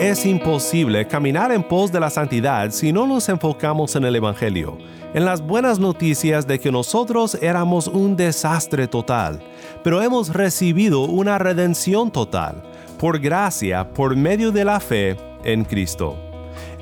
[0.00, 4.78] Es imposible caminar en pos de la santidad si no nos enfocamos en el Evangelio,
[5.12, 9.42] en las buenas noticias de que nosotros éramos un desastre total,
[9.84, 12.62] pero hemos recibido una redención total,
[12.98, 16.16] por gracia, por medio de la fe en Cristo.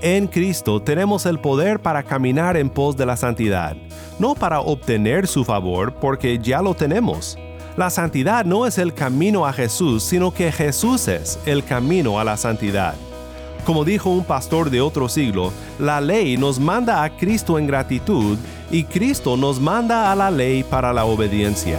[0.00, 3.76] En Cristo tenemos el poder para caminar en pos de la santidad,
[4.20, 7.36] no para obtener su favor porque ya lo tenemos.
[7.76, 12.24] La santidad no es el camino a Jesús, sino que Jesús es el camino a
[12.24, 12.94] la santidad.
[13.68, 18.38] Como dijo un pastor de otro siglo, la ley nos manda a Cristo en gratitud
[18.70, 21.78] y Cristo nos manda a la ley para la obediencia.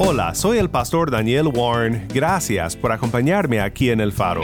[0.00, 2.06] Hola, soy el pastor Daniel Warren.
[2.14, 4.42] Gracias por acompañarme aquí en El Faro.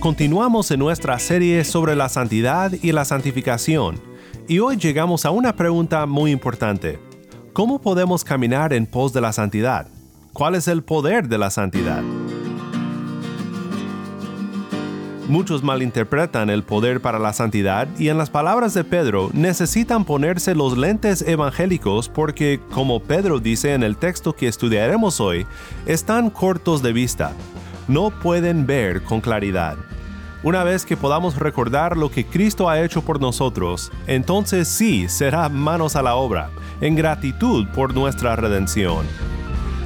[0.00, 4.00] Continuamos en nuestra serie sobre la santidad y la santificación,
[4.48, 6.98] y hoy llegamos a una pregunta muy importante.
[7.52, 9.86] ¿Cómo podemos caminar en pos de la santidad?
[10.32, 12.02] ¿Cuál es el poder de la santidad?
[15.28, 20.54] Muchos malinterpretan el poder para la santidad y en las palabras de Pedro necesitan ponerse
[20.54, 25.46] los lentes evangélicos porque, como Pedro dice en el texto que estudiaremos hoy,
[25.86, 27.32] están cortos de vista.
[27.88, 29.76] No pueden ver con claridad.
[30.42, 35.48] Una vez que podamos recordar lo que Cristo ha hecho por nosotros, entonces sí será
[35.48, 36.50] manos a la obra,
[36.82, 39.06] en gratitud por nuestra redención.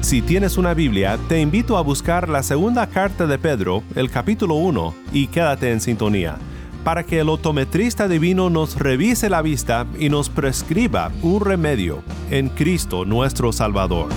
[0.00, 4.54] Si tienes una Biblia, te invito a buscar la segunda carta de Pedro, el capítulo
[4.54, 6.36] 1, y quédate en sintonía,
[6.82, 12.48] para que el optometrista divino nos revise la vista y nos prescriba un remedio en
[12.48, 14.08] Cristo nuestro Salvador.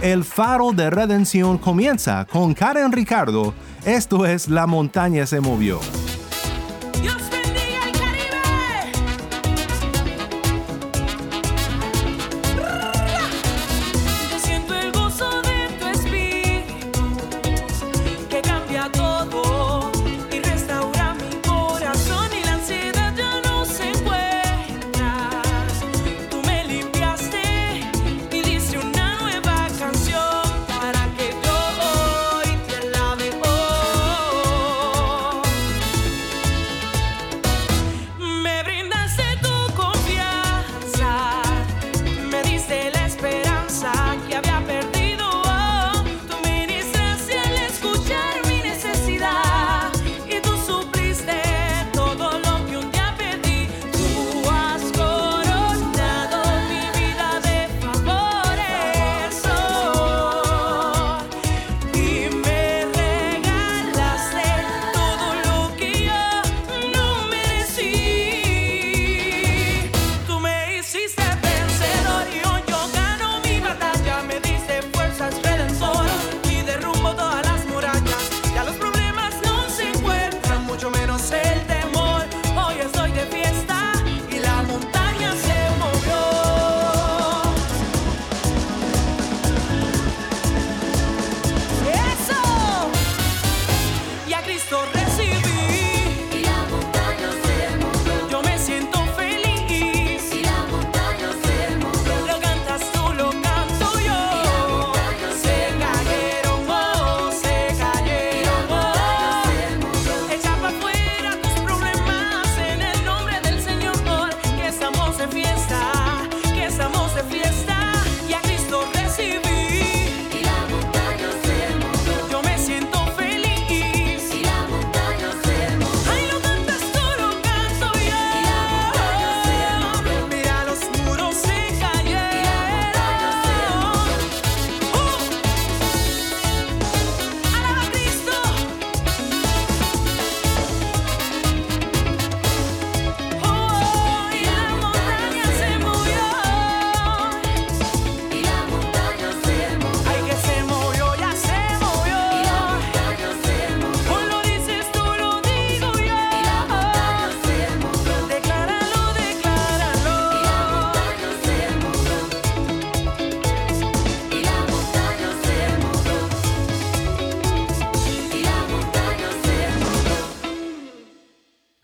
[0.00, 3.52] El faro de redención comienza con Karen Ricardo.
[3.84, 5.80] Esto es La montaña se movió.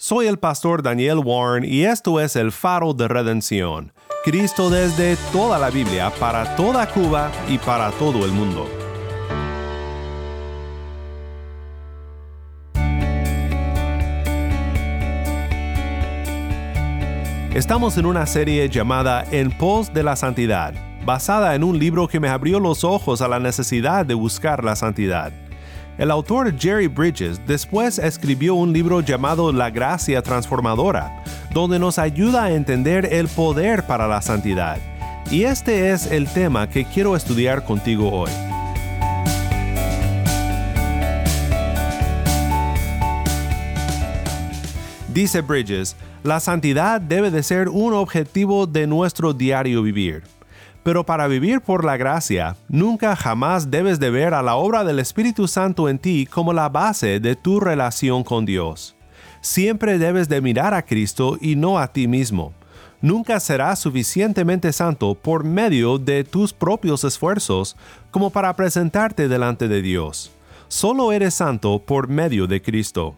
[0.06, 3.94] Soy el pastor Daniel Warren y esto es el faro de redención.
[4.22, 8.68] Cristo desde toda la Biblia, para toda Cuba y para todo el mundo.
[17.54, 20.74] Estamos en una serie llamada En pos de la santidad,
[21.06, 24.76] basada en un libro que me abrió los ojos a la necesidad de buscar la
[24.76, 25.32] santidad.
[25.96, 32.44] El autor Jerry Bridges después escribió un libro llamado La Gracia Transformadora, donde nos ayuda
[32.44, 34.78] a entender el poder para la santidad.
[35.30, 38.30] Y este es el tema que quiero estudiar contigo hoy.
[45.12, 45.94] Dice Bridges,
[46.24, 50.24] la santidad debe de ser un objetivo de nuestro diario vivir.
[50.84, 54.98] Pero para vivir por la gracia, nunca jamás debes de ver a la obra del
[54.98, 58.94] Espíritu Santo en ti como la base de tu relación con Dios.
[59.40, 62.52] Siempre debes de mirar a Cristo y no a ti mismo.
[63.00, 67.76] Nunca serás suficientemente santo por medio de tus propios esfuerzos
[68.10, 70.32] como para presentarte delante de Dios.
[70.68, 73.16] Solo eres santo por medio de Cristo.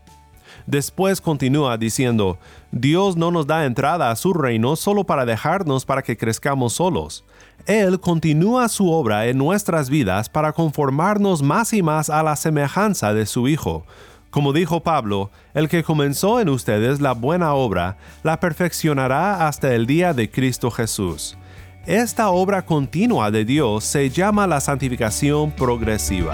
[0.67, 2.39] Después continúa diciendo,
[2.73, 7.25] Dios no nos da entrada a su reino solo para dejarnos para que crezcamos solos.
[7.67, 13.15] Él continúa su obra en nuestras vidas para conformarnos más y más a la semejanza
[13.15, 13.85] de su Hijo.
[14.31, 19.87] Como dijo Pablo, el que comenzó en ustedes la buena obra, la perfeccionará hasta el
[19.87, 21.39] día de Cristo Jesús.
[21.87, 26.33] Esta obra continua de Dios se llama la santificación progresiva.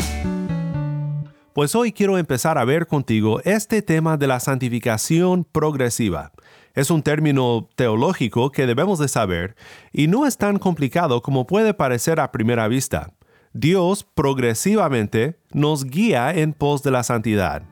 [1.53, 6.33] Pues hoy quiero empezar a ver contigo este tema de la santificación progresiva.
[6.75, 9.57] Es un término teológico que debemos de saber
[9.93, 13.13] y no es tan complicado como puede parecer a primera vista.
[13.53, 17.63] Dios progresivamente nos guía en pos de la santidad.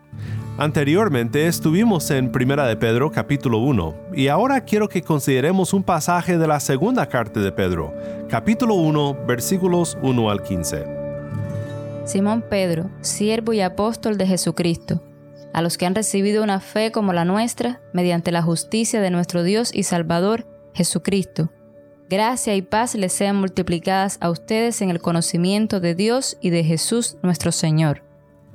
[0.59, 6.37] Anteriormente estuvimos en Primera de Pedro capítulo 1 y ahora quiero que consideremos un pasaje
[6.37, 7.95] de la segunda carta de Pedro,
[8.29, 10.85] capítulo 1, versículos 1 al 15.
[12.05, 15.03] Simón Pedro, siervo y apóstol de Jesucristo,
[15.53, 19.43] a los que han recibido una fe como la nuestra, mediante la justicia de nuestro
[19.43, 21.51] Dios y Salvador, Jesucristo.
[22.09, 26.65] Gracia y paz les sean multiplicadas a ustedes en el conocimiento de Dios y de
[26.65, 28.03] Jesús nuestro Señor,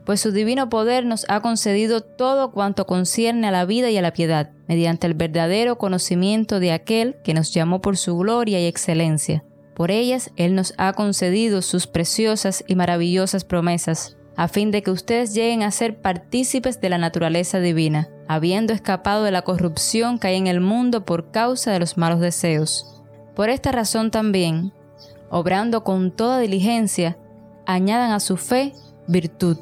[0.05, 4.01] pues su divino poder nos ha concedido todo cuanto concierne a la vida y a
[4.01, 8.65] la piedad, mediante el verdadero conocimiento de aquel que nos llamó por su gloria y
[8.65, 9.43] excelencia.
[9.73, 14.91] Por ellas Él nos ha concedido sus preciosas y maravillosas promesas, a fin de que
[14.91, 20.27] ustedes lleguen a ser partícipes de la naturaleza divina, habiendo escapado de la corrupción que
[20.27, 23.01] hay en el mundo por causa de los malos deseos.
[23.35, 24.73] Por esta razón también,
[25.29, 27.17] obrando con toda diligencia,
[27.65, 28.73] añadan a su fe
[29.07, 29.57] virtud,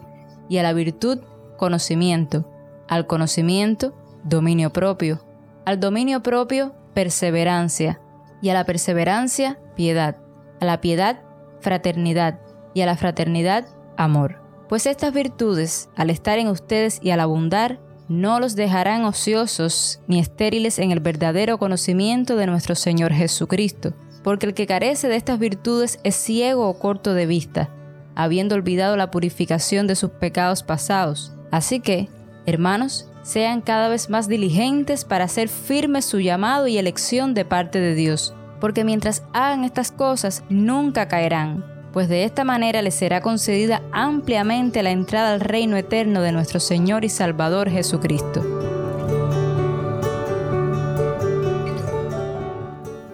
[0.50, 1.20] y a la virtud
[1.58, 2.50] conocimiento,
[2.88, 5.26] al conocimiento dominio propio,
[5.66, 8.00] al dominio propio perseverancia,
[8.42, 10.18] y a la perseverancia piedad,
[10.60, 11.22] a la piedad
[11.62, 12.40] fraternidad
[12.74, 13.66] y a la fraternidad
[13.96, 14.43] amor.
[14.74, 20.18] Pues estas virtudes, al estar en ustedes y al abundar, no los dejarán ociosos ni
[20.18, 25.38] estériles en el verdadero conocimiento de nuestro Señor Jesucristo, porque el que carece de estas
[25.38, 27.70] virtudes es ciego o corto de vista,
[28.16, 31.34] habiendo olvidado la purificación de sus pecados pasados.
[31.52, 32.10] Así que,
[32.48, 37.80] hermanos, sean cada vez más diligentes para hacer firme su llamado y elección de parte
[37.80, 43.22] de Dios, porque mientras hagan estas cosas nunca caerán, pues de esta manera les será
[43.22, 48.44] concedida ampliamente la entrada al reino eterno de nuestro Señor y Salvador Jesucristo.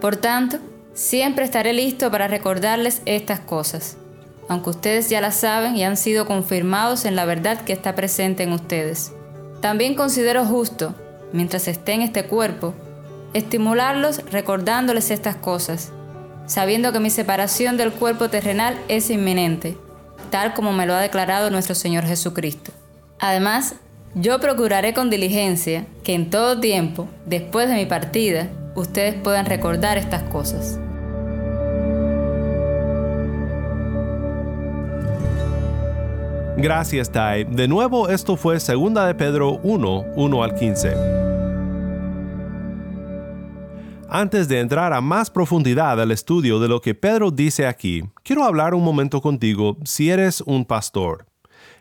[0.00, 0.56] Por tanto,
[0.94, 3.98] siempre estaré listo para recordarles estas cosas,
[4.48, 8.44] aunque ustedes ya las saben y han sido confirmados en la verdad que está presente
[8.44, 9.12] en ustedes.
[9.60, 10.94] También considero justo,
[11.34, 12.72] mientras esté en este cuerpo,
[13.34, 15.92] estimularlos recordándoles estas cosas,
[16.50, 19.76] sabiendo que mi separación del cuerpo terrenal es inminente,
[20.30, 22.72] tal como me lo ha declarado nuestro Señor Jesucristo.
[23.20, 23.76] Además,
[24.16, 29.96] yo procuraré con diligencia que en todo tiempo, después de mi partida, ustedes puedan recordar
[29.96, 30.80] estas cosas.
[36.56, 37.44] Gracias, Tai.
[37.44, 41.19] De nuevo, esto fue 2 de Pedro 1, 1 al 15.
[44.12, 48.42] Antes de entrar a más profundidad al estudio de lo que Pedro dice aquí, quiero
[48.42, 51.26] hablar un momento contigo si eres un pastor.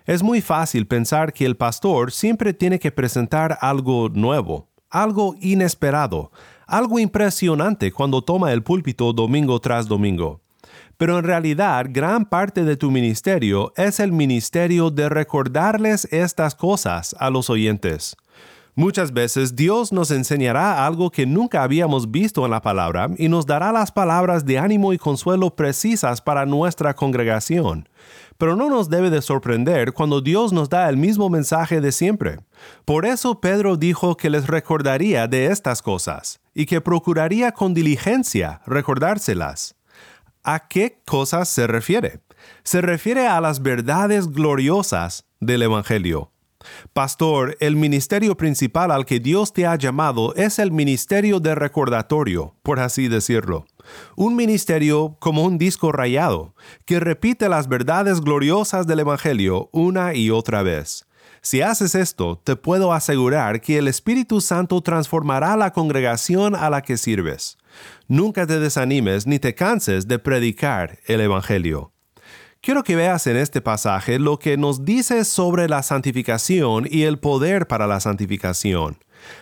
[0.06, 6.32] Es muy fácil pensar que el pastor siempre tiene que presentar algo nuevo, algo inesperado,
[6.68, 10.40] algo impresionante cuando toma el púlpito domingo tras domingo.
[10.98, 17.16] Pero en realidad gran parte de tu ministerio es el ministerio de recordarles estas cosas
[17.18, 18.16] a los oyentes.
[18.76, 23.46] Muchas veces Dios nos enseñará algo que nunca habíamos visto en la palabra y nos
[23.46, 27.90] dará las palabras de ánimo y consuelo precisas para nuestra congregación.
[28.38, 32.40] Pero no nos debe de sorprender cuando Dios nos da el mismo mensaje de siempre.
[32.86, 38.62] Por eso Pedro dijo que les recordaría de estas cosas y que procuraría con diligencia
[38.66, 39.76] recordárselas.
[40.44, 42.22] ¿A qué cosas se refiere?
[42.64, 46.32] Se refiere a las verdades gloriosas del Evangelio.
[46.94, 52.56] Pastor, el ministerio principal al que Dios te ha llamado es el ministerio de recordatorio,
[52.64, 53.66] por así decirlo.
[54.16, 60.30] Un ministerio como un disco rayado, que repite las verdades gloriosas del Evangelio una y
[60.30, 61.06] otra vez.
[61.42, 66.82] Si haces esto, te puedo asegurar que el Espíritu Santo transformará la congregación a la
[66.82, 67.58] que sirves.
[68.08, 71.94] Nunca te desanimes ni te canses de predicar el Evangelio.
[72.62, 77.18] Quiero que veas en este pasaje lo que nos dice sobre la santificación y el
[77.18, 78.98] poder para la santificación.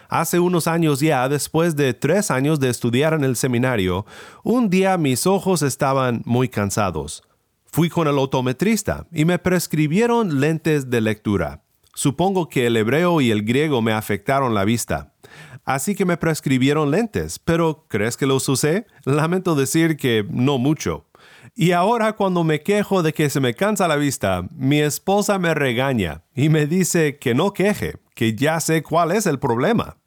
[0.07, 4.05] Hace unos años ya, después de tres años de estudiar en el seminario,
[4.43, 7.24] un día mis ojos estaban muy cansados.
[7.65, 11.63] Fui con el otometrista y me prescribieron lentes de lectura.
[11.95, 15.15] Supongo que el hebreo y el griego me afectaron la vista.
[15.65, 18.86] Así que me prescribieron lentes, pero ¿crees que los usé?
[19.05, 21.06] Lamento decir que no mucho.
[21.56, 25.54] Y ahora cuando me quejo de que se me cansa la vista, mi esposa me
[25.54, 29.98] regaña y me dice que no queje, que ya sé cuál es el problema.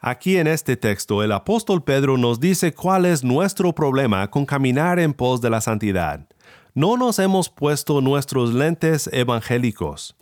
[0.00, 4.98] Aquí en este texto el apóstol Pedro nos dice cuál es nuestro problema con caminar
[4.98, 6.26] en pos de la santidad.
[6.74, 10.14] No nos hemos puesto nuestros lentes evangélicos.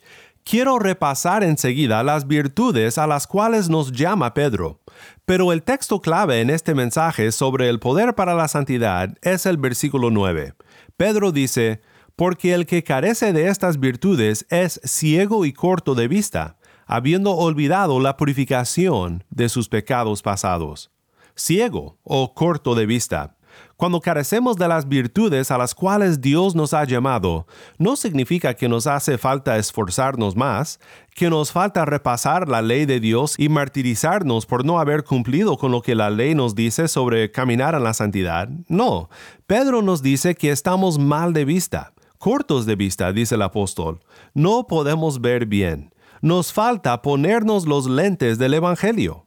[0.44, 4.82] Quiero repasar enseguida las virtudes a las cuales nos llama Pedro,
[5.24, 9.56] pero el texto clave en este mensaje sobre el poder para la santidad es el
[9.56, 10.52] versículo 9.
[10.98, 11.80] Pedro dice,
[12.14, 17.98] porque el que carece de estas virtudes es ciego y corto de vista, habiendo olvidado
[17.98, 20.90] la purificación de sus pecados pasados.
[21.34, 23.38] Ciego o corto de vista.
[23.84, 28.66] Cuando carecemos de las virtudes a las cuales Dios nos ha llamado, no significa que
[28.66, 30.80] nos hace falta esforzarnos más,
[31.14, 35.70] que nos falta repasar la ley de Dios y martirizarnos por no haber cumplido con
[35.70, 38.48] lo que la ley nos dice sobre caminar en la santidad.
[38.68, 39.10] No,
[39.46, 44.00] Pedro nos dice que estamos mal de vista, cortos de vista, dice el apóstol.
[44.32, 45.92] No podemos ver bien.
[46.22, 49.26] Nos falta ponernos los lentes del Evangelio.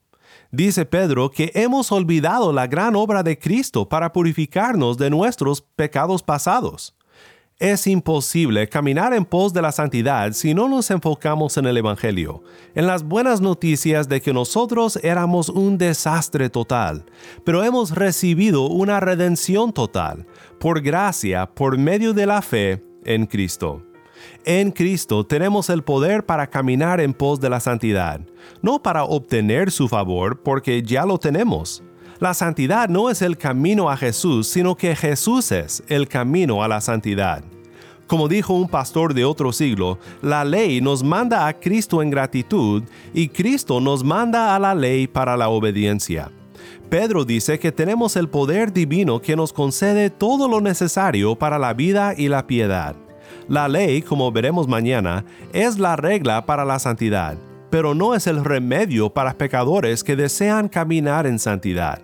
[0.51, 6.23] Dice Pedro que hemos olvidado la gran obra de Cristo para purificarnos de nuestros pecados
[6.23, 6.95] pasados.
[7.59, 12.43] Es imposible caminar en pos de la santidad si no nos enfocamos en el Evangelio,
[12.75, 17.03] en las buenas noticias de que nosotros éramos un desastre total,
[17.43, 20.27] pero hemos recibido una redención total,
[20.59, 23.86] por gracia, por medio de la fe en Cristo.
[24.49, 28.21] En Cristo tenemos el poder para caminar en pos de la santidad,
[28.61, 31.83] no para obtener su favor, porque ya lo tenemos.
[32.19, 36.69] La santidad no es el camino a Jesús, sino que Jesús es el camino a
[36.69, 37.43] la santidad.
[38.07, 42.83] Como dijo un pastor de otro siglo, la ley nos manda a Cristo en gratitud
[43.13, 46.31] y Cristo nos manda a la ley para la obediencia.
[46.89, 51.73] Pedro dice que tenemos el poder divino que nos concede todo lo necesario para la
[51.73, 52.95] vida y la piedad.
[53.47, 55.23] La ley, como veremos mañana,
[55.53, 57.37] es la regla para la santidad,
[57.69, 62.01] pero no es el remedio para pecadores que desean caminar en santidad.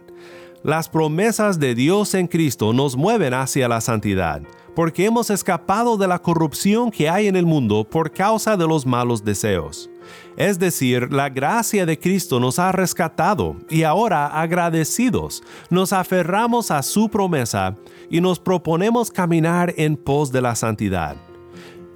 [0.64, 4.42] Las promesas de Dios en Cristo nos mueven hacia la santidad,
[4.74, 8.86] porque hemos escapado de la corrupción que hay en el mundo por causa de los
[8.86, 9.90] malos deseos.
[10.38, 16.82] Es decir, la gracia de Cristo nos ha rescatado y ahora agradecidos nos aferramos a
[16.82, 17.76] su promesa
[18.10, 21.18] y nos proponemos caminar en pos de la santidad.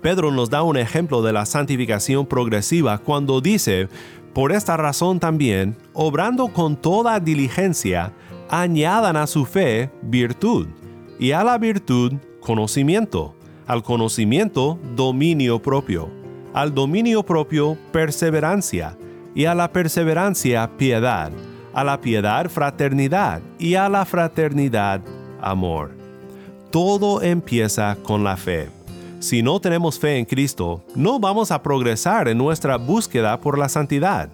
[0.07, 3.89] Pedro nos da un ejemplo de la santificación progresiva cuando dice,
[4.33, 8.13] por esta razón también, obrando con toda diligencia,
[8.47, 10.67] añadan a su fe virtud,
[11.19, 13.35] y a la virtud conocimiento,
[13.65, 16.09] al conocimiento dominio propio,
[16.53, 18.97] al dominio propio perseverancia,
[19.35, 21.33] y a la perseverancia piedad,
[21.73, 25.01] a la piedad fraternidad, y a la fraternidad
[25.41, 25.91] amor.
[26.71, 28.76] Todo empieza con la fe.
[29.19, 33.67] Si no tenemos fe en Cristo, no vamos a progresar en nuestra búsqueda por la
[33.67, 34.29] santidad.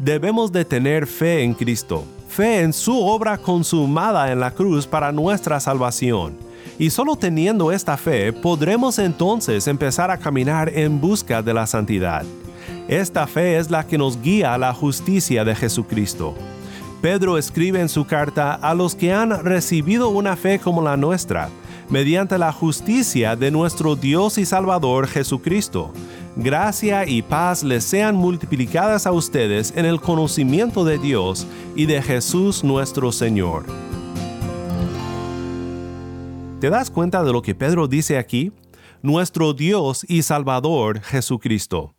[0.00, 5.12] Debemos de tener fe en Cristo, fe en su obra consumada en la cruz para
[5.12, 6.36] nuestra salvación.
[6.80, 12.24] Y solo teniendo esta fe podremos entonces empezar a caminar en busca de la santidad.
[12.88, 16.34] Esta fe es la que nos guía a la justicia de Jesucristo.
[17.00, 21.50] Pedro escribe en su carta a los que han recibido una fe como la nuestra,
[21.90, 25.92] mediante la justicia de nuestro Dios y Salvador Jesucristo.
[26.36, 32.02] Gracia y paz les sean multiplicadas a ustedes en el conocimiento de Dios y de
[32.02, 33.64] Jesús nuestro Señor.
[36.60, 38.52] ¿Te das cuenta de lo que Pedro dice aquí?
[39.00, 41.94] Nuestro Dios y Salvador Jesucristo.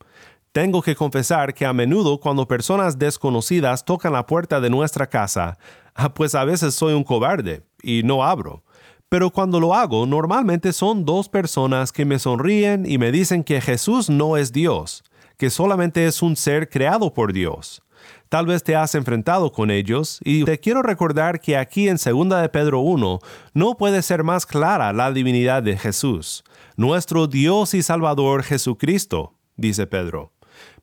[0.52, 5.58] Tengo que confesar que a menudo cuando personas desconocidas tocan la puerta de nuestra casa,
[5.96, 8.64] ah, pues a veces soy un cobarde y no abro.
[9.10, 13.60] Pero cuando lo hago, normalmente son dos personas que me sonríen y me dicen que
[13.60, 15.04] Jesús no es Dios,
[15.38, 17.82] que solamente es un ser creado por Dios.
[18.30, 22.42] Tal vez te has enfrentado con ellos y te quiero recordar que aquí en 2
[22.42, 23.20] de Pedro 1
[23.56, 26.44] no puede ser más clara la divinidad de Jesús,
[26.78, 30.32] nuestro Dios y Salvador Jesucristo, dice Pedro.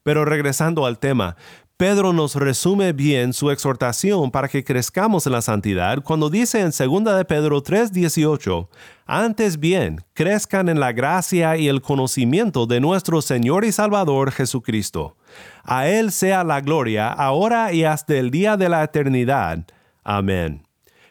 [0.02, 1.36] Pero regresando al tema,
[1.78, 6.70] Pedro nos resume bien su exhortación para que crezcamos en la santidad cuando dice en
[6.70, 8.70] 2 de Pedro 3:18,
[9.04, 15.18] antes bien, crezcan en la gracia y el conocimiento de nuestro Señor y Salvador Jesucristo.
[15.64, 19.66] A Él sea la gloria, ahora y hasta el día de la eternidad.
[20.02, 20.62] Amén.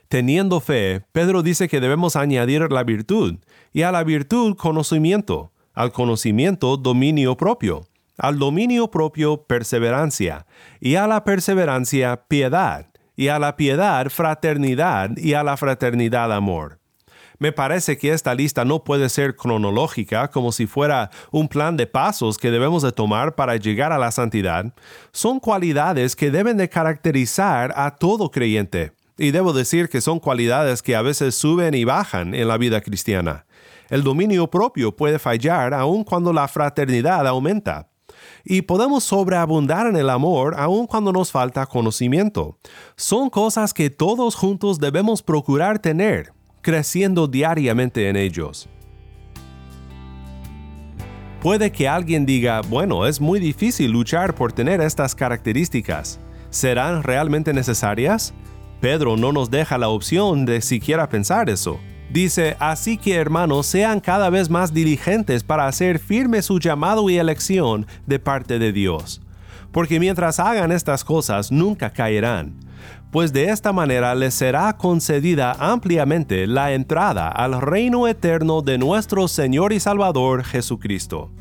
[0.08, 3.36] Teniendo fe, Pedro dice que debemos añadir la virtud,
[3.72, 7.86] y a la virtud conocimiento, al conocimiento dominio propio,
[8.18, 10.46] al dominio propio perseverancia,
[10.80, 16.80] y a la perseverancia piedad, y a la piedad fraternidad, y a la fraternidad amor.
[17.38, 21.88] Me parece que esta lista no puede ser cronológica como si fuera un plan de
[21.88, 24.74] pasos que debemos de tomar para llegar a la santidad.
[25.12, 28.94] Son cualidades que deben de caracterizar a todo creyente.
[29.18, 32.82] Y debo decir que son cualidades que a veces suben y bajan en la vida
[32.82, 33.46] cristiana.
[33.90, 37.90] El dominio propio puede fallar aun cuando la fraternidad aumenta.
[38.44, 42.58] Y podemos sobreabundar en el amor aun cuando nos falta conocimiento.
[42.96, 48.70] Son cosas que todos juntos debemos procurar tener, creciendo diariamente en ellos.
[51.42, 56.20] Puede que alguien diga, bueno, es muy difícil luchar por tener estas características.
[56.50, 58.34] ¿Serán realmente necesarias?
[58.82, 61.80] Pedro no nos deja la opción de siquiera pensar eso.
[62.16, 67.18] Dice, así que hermanos, sean cada vez más diligentes para hacer firme su llamado y
[67.18, 69.22] elección de parte de Dios.
[69.74, 72.56] Porque mientras hagan estas cosas, nunca caerán
[73.12, 79.30] pues de esta manera les será concedida ampliamente la entrada al reino eterno de nuestro
[79.30, 81.32] Señor y Salvador Jesucristo.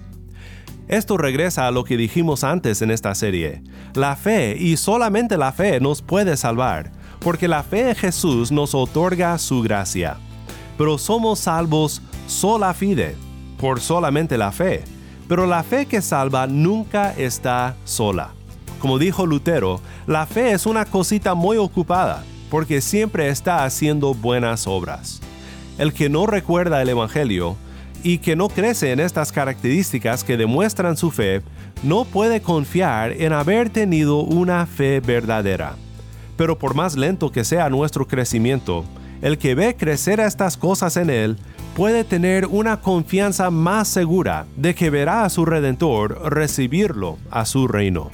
[0.87, 3.63] Esto regresa a lo que dijimos antes en esta serie.
[3.95, 8.75] La fe y solamente la fe nos puede salvar, porque la fe en Jesús nos
[8.75, 10.19] otorga su gracia.
[10.77, 13.17] Pero somos salvos sola fide,
[13.59, 14.83] por solamente la fe.
[15.29, 18.33] Pero la fe que salva nunca está sola.
[18.79, 24.67] Como dijo Lutero, la fe es una cosita muy ocupada, porque siempre está haciendo buenas
[24.67, 25.21] obras.
[25.79, 27.57] El que no recuerda el Evangelio
[28.03, 31.41] y que no crece en estas características que demuestran su fe,
[31.83, 35.77] no puede confiar en haber tenido una fe verdadera.
[36.37, 38.85] Pero por más lento que sea nuestro crecimiento,
[39.25, 41.39] el que ve crecer estas cosas en él
[41.75, 47.67] puede tener una confianza más segura de que verá a su Redentor recibirlo a su
[47.67, 48.11] reino.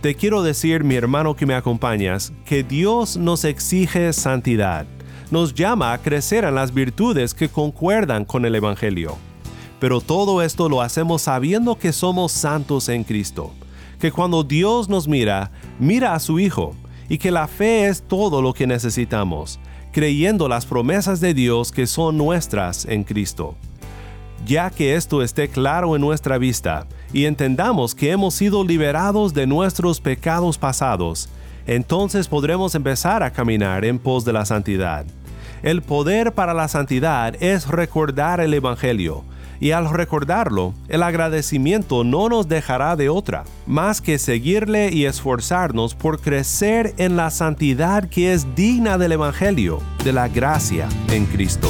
[0.00, 4.86] Te quiero decir, mi hermano que me acompañas, que Dios nos exige santidad,
[5.32, 9.16] nos llama a crecer en las virtudes que concuerdan con el Evangelio.
[9.80, 13.52] Pero todo esto lo hacemos sabiendo que somos santos en Cristo,
[13.98, 16.76] que cuando Dios nos mira, mira a su Hijo,
[17.08, 19.58] y que la fe es todo lo que necesitamos,
[19.98, 23.56] creyendo las promesas de Dios que son nuestras en Cristo.
[24.46, 29.48] Ya que esto esté claro en nuestra vista, y entendamos que hemos sido liberados de
[29.48, 31.28] nuestros pecados pasados,
[31.66, 35.04] entonces podremos empezar a caminar en pos de la santidad.
[35.64, 39.24] El poder para la santidad es recordar el Evangelio,
[39.60, 45.94] y al recordarlo, el agradecimiento no nos dejará de otra, más que seguirle y esforzarnos
[45.94, 51.68] por crecer en la santidad que es digna del Evangelio, de la gracia en Cristo.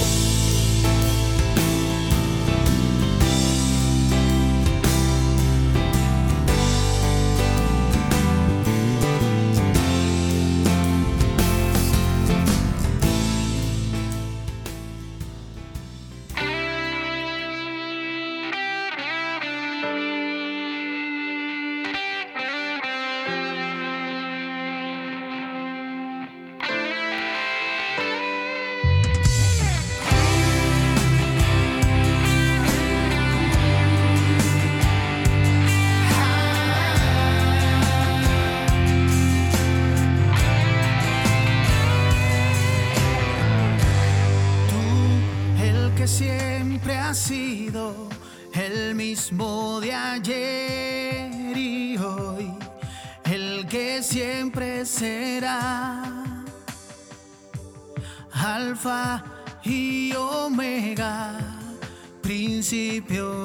[62.68, 63.38] principio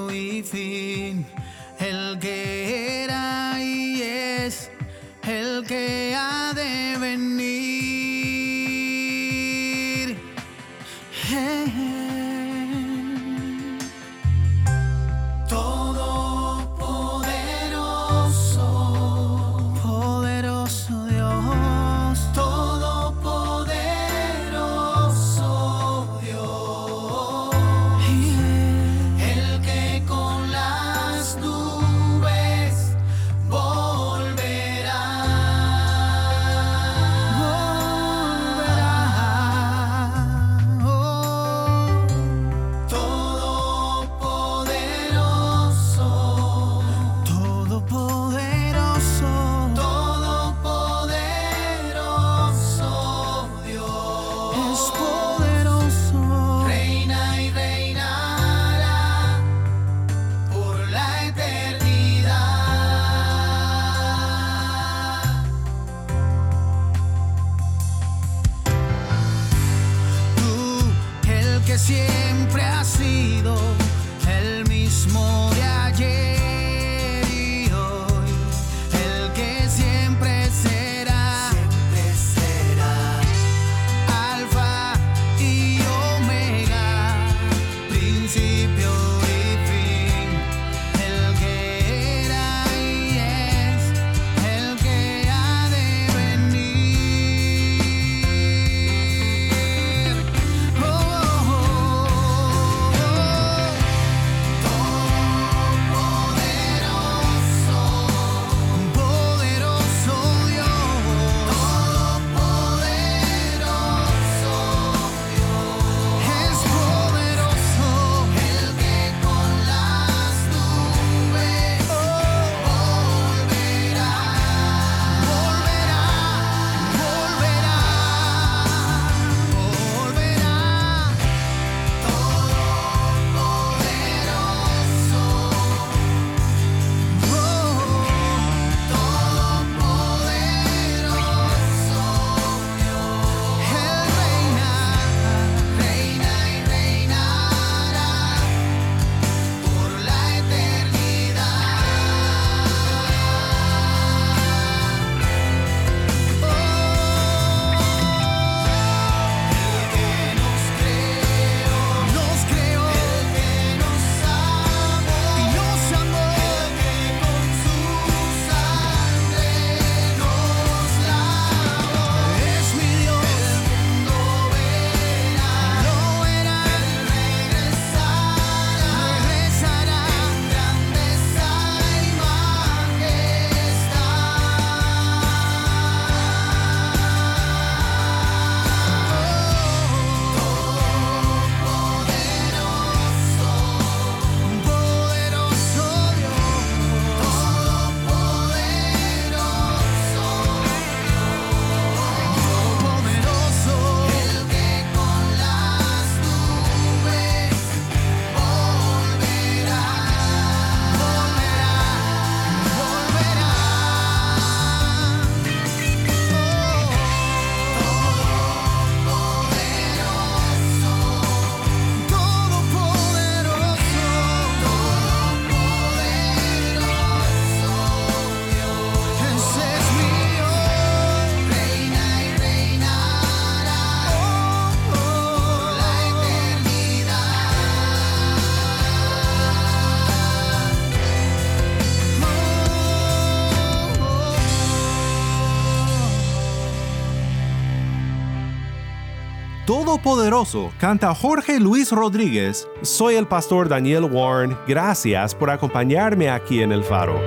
[249.83, 252.69] Todopoderoso canta Jorge Luis Rodríguez.
[252.83, 254.57] Soy el pastor Daniel Warren.
[254.65, 257.19] Gracias por acompañarme aquí en el faro.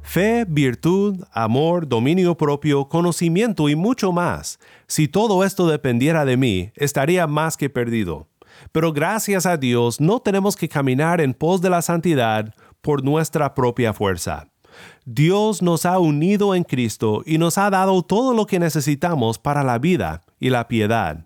[0.00, 4.58] Fe, virtud, amor, dominio propio, conocimiento y mucho más.
[4.86, 8.28] Si todo esto dependiera de mí, estaría más que perdido.
[8.72, 13.54] Pero gracias a Dios no tenemos que caminar en pos de la santidad por nuestra
[13.54, 14.48] propia fuerza.
[15.08, 19.62] Dios nos ha unido en Cristo y nos ha dado todo lo que necesitamos para
[19.62, 21.24] la vida y la piedad.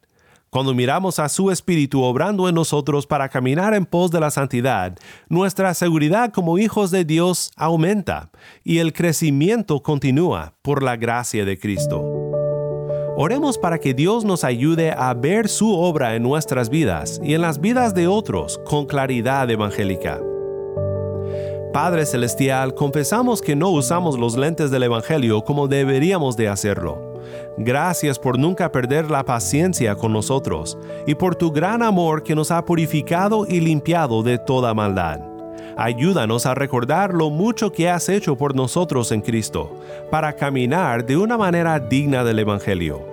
[0.50, 4.98] Cuando miramos a su Espíritu obrando en nosotros para caminar en pos de la santidad,
[5.30, 8.30] nuestra seguridad como hijos de Dios aumenta
[8.64, 12.02] y el crecimiento continúa por la gracia de Cristo.
[13.16, 17.40] Oremos para que Dios nos ayude a ver su obra en nuestras vidas y en
[17.40, 20.20] las vidas de otros con claridad evangélica.
[21.72, 27.14] Padre Celestial, confesamos que no usamos los lentes del Evangelio como deberíamos de hacerlo.
[27.58, 32.50] Gracias por nunca perder la paciencia con nosotros y por tu gran amor que nos
[32.50, 35.20] ha purificado y limpiado de toda maldad.
[35.76, 39.70] Ayúdanos a recordar lo mucho que has hecho por nosotros en Cristo,
[40.10, 43.09] para caminar de una manera digna del Evangelio.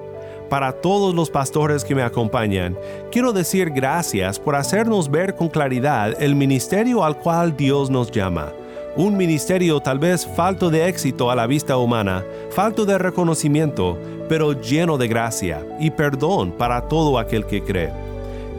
[0.50, 2.78] Para todos los pastores que me acompañan,
[3.12, 8.54] quiero decir gracias por hacernos ver con claridad el ministerio al cual Dios nos llama
[8.98, 13.96] un ministerio tal vez falto de éxito a la vista humana, falto de reconocimiento,
[14.28, 17.92] pero lleno de gracia y perdón para todo aquel que cree.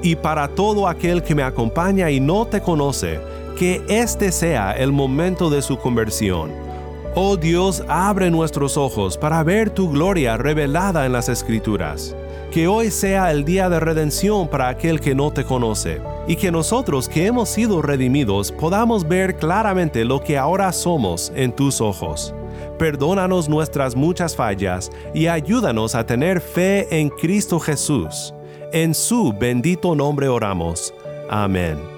[0.01, 3.19] Y para todo aquel que me acompaña y no te conoce,
[3.59, 6.68] que este sea el momento de su conversión.
[7.15, 12.15] Oh Dios, abre nuestros ojos para ver tu gloria revelada en las Escrituras.
[12.53, 16.51] Que hoy sea el día de redención para aquel que no te conoce y que
[16.53, 22.35] nosotros que hemos sido redimidos podamos ver claramente lo que ahora somos en tus ojos.
[22.79, 28.33] Perdónanos nuestras muchas fallas y ayúdanos a tener fe en Cristo Jesús.
[28.73, 30.95] En su bendito nombre oramos.
[31.29, 31.98] Amén.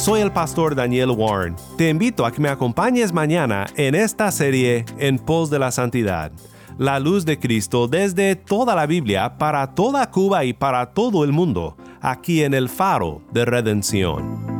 [0.00, 1.56] Soy el pastor Daniel Warren.
[1.76, 6.32] Te invito a que me acompañes mañana en esta serie En pos de la santidad.
[6.78, 11.32] La luz de Cristo desde toda la Biblia para toda Cuba y para todo el
[11.32, 14.59] mundo, aquí en el faro de redención.